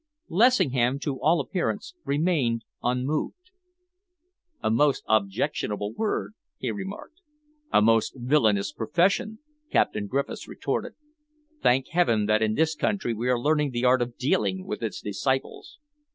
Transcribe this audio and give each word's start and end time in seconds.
Lessingham 0.29 0.97
to 1.01 1.19
all 1.21 1.39
appearance 1.39 1.93
remained 2.05 2.63
unmoved. 2.81 3.51
"A 4.63 4.71
most 4.71 5.03
objectionable 5.07 5.93
word," 5.93 6.33
he 6.57 6.71
remarked. 6.71 7.21
"A 7.71 7.83
most 7.83 8.13
villainous 8.17 8.71
profession," 8.71 9.37
Captain 9.69 10.07
Griffiths 10.07 10.47
retorted. 10.47 10.93
"Thank 11.61 11.89
heaven 11.89 12.25
that 12.25 12.41
in 12.41 12.55
this 12.55 12.73
country 12.73 13.13
we 13.13 13.29
are 13.29 13.39
learning 13.39 13.69
the 13.69 13.85
art 13.85 14.01
of 14.01 14.17
dealing 14.17 14.65
with 14.65 14.81
its 14.81 15.01
disciples." 15.01 15.77